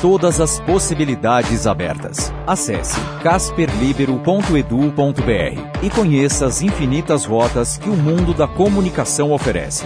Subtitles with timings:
[0.00, 2.32] Todas as possibilidades abertas.
[2.46, 9.84] Acesse casperlibero.edu.br e conheça as infinitas rotas que o mundo da comunicação oferece.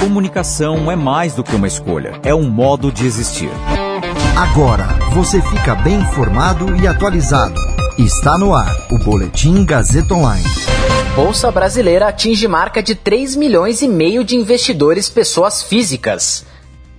[0.00, 3.50] Comunicação é mais do que uma escolha, é um modo de existir.
[4.36, 7.60] Agora você fica bem informado e atualizado.
[7.98, 10.44] Está no ar o Boletim Gazeta Online.
[11.14, 16.44] Bolsa Brasileira atinge marca de 3 milhões e meio de investidores pessoas físicas.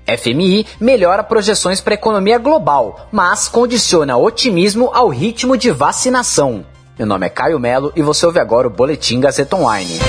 [0.05, 6.65] FMI melhora projeções para a economia global, mas condiciona otimismo ao ritmo de vacinação.
[6.97, 9.99] Meu nome é Caio Melo e você ouve agora o Boletim Gazeta Online.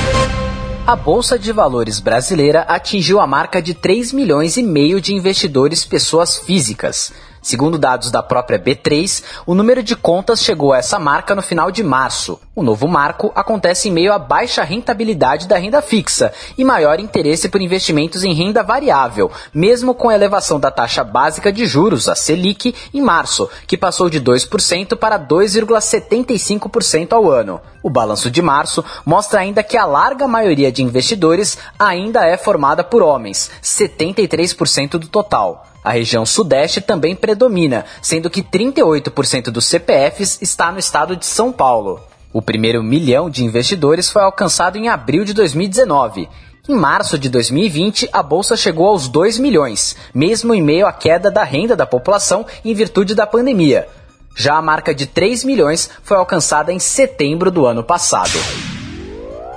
[0.86, 5.84] A Bolsa de Valores brasileira atingiu a marca de 3 milhões e meio de investidores
[5.84, 7.12] pessoas físicas.
[7.46, 11.70] Segundo dados da própria B3, o número de contas chegou a essa marca no final
[11.70, 12.40] de março.
[12.56, 17.48] O novo marco acontece em meio à baixa rentabilidade da renda fixa e maior interesse
[17.48, 22.16] por investimentos em renda variável, mesmo com a elevação da taxa básica de juros, a
[22.16, 27.60] Selic, em março, que passou de 2% para 2,75% ao ano.
[27.80, 32.82] O balanço de março mostra ainda que a larga maioria de investidores ainda é formada
[32.82, 35.64] por homens, 73% do total.
[35.86, 41.52] A região Sudeste também predomina, sendo que 38% dos CPFs está no estado de São
[41.52, 42.00] Paulo.
[42.32, 46.28] O primeiro milhão de investidores foi alcançado em abril de 2019.
[46.68, 51.30] Em março de 2020, a bolsa chegou aos 2 milhões, mesmo em meio à queda
[51.30, 53.86] da renda da população em virtude da pandemia.
[54.34, 58.36] Já a marca de 3 milhões foi alcançada em setembro do ano passado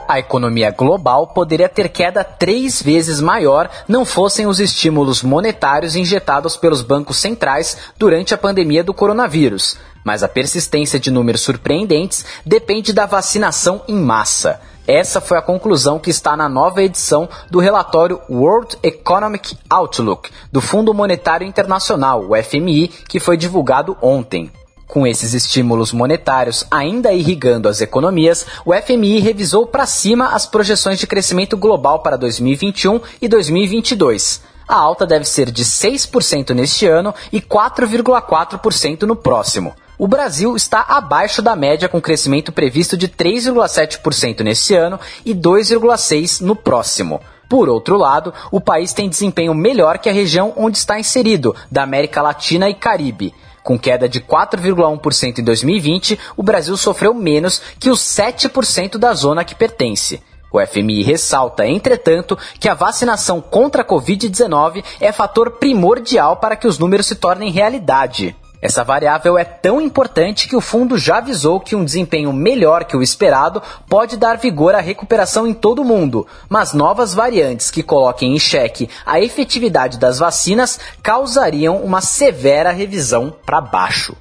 [0.09, 6.57] a economia global poderia ter queda três vezes maior não fossem os estímulos monetários injetados
[6.57, 9.77] pelos bancos centrais durante a pandemia do coronavírus.
[10.03, 14.59] Mas a persistência de números surpreendentes depende da vacinação em massa.
[14.87, 20.59] Essa foi a conclusão que está na nova edição do relatório World Economic Outlook do
[20.59, 24.51] Fundo Monetário Internacional, o FMI, que foi divulgado ontem.
[24.89, 30.97] Com esses estímulos monetários ainda irrigando as economias, o FMI revisou para cima as projeções
[30.97, 34.41] de crescimento global para 2021 e 2022.
[34.67, 39.75] A alta deve ser de 6% neste ano e 4,4% no próximo.
[39.95, 46.41] O Brasil está abaixo da média com crescimento previsto de 3,7% neste ano e 2,6%
[46.41, 47.21] no próximo.
[47.47, 51.83] Por outro lado, o país tem desempenho melhor que a região onde está inserido, da
[51.83, 53.35] América Latina e Caribe.
[53.69, 59.45] Com queda de 4,1% em 2020, o Brasil sofreu menos que os 7% da zona
[59.45, 60.23] que pertence.
[60.51, 66.65] O FMI ressalta, entretanto, que a vacinação contra a Covid-19 é fator primordial para que
[66.65, 68.35] os números se tornem realidade.
[68.61, 72.97] Essa variável é tão importante que o fundo já avisou que um desempenho melhor que
[72.97, 77.81] o esperado pode dar vigor à recuperação em todo o mundo, mas novas variantes que
[77.81, 84.15] coloquem em xeque a efetividade das vacinas causariam uma severa revisão para baixo.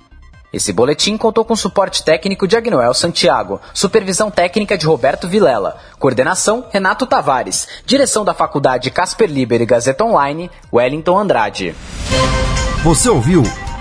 [0.53, 6.65] Esse boletim contou com suporte técnico de Agnoel Santiago, supervisão técnica de Roberto Vilela, coordenação
[6.71, 11.75] Renato Tavares, direção da Faculdade Casper Liber e Gazeta Online, Wellington Andrade.
[12.83, 13.43] Você ouviu